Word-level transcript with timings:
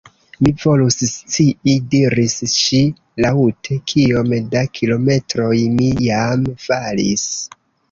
"Mi 0.45 0.51
volus 0.61 0.95
scii," 1.11 1.75
diris 1.91 2.37
ŝi 2.55 2.79
laŭte, 3.27 3.79
"kiom 3.93 4.35
da 4.57 4.65
kilometroj 4.81 5.55
mi 5.79 5.93
jam 6.09 6.51
falis.» 6.67 7.31